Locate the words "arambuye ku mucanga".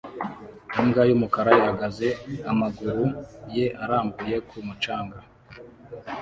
3.83-5.17